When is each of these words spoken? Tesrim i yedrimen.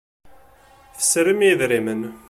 Tesrim 0.97 1.41
i 1.41 1.47
yedrimen. 1.47 2.01